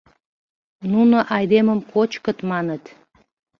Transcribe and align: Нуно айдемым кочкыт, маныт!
Нуно 0.91 1.17
айдемым 1.37 1.79
кочкыт, 1.91 2.37
маныт! 2.49 2.83